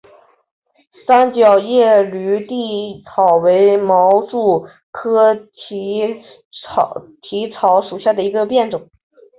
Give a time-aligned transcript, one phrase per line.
[1.05, 5.47] 三角叶驴蹄草为毛茛科驴
[7.21, 8.89] 蹄草属下的一个变种。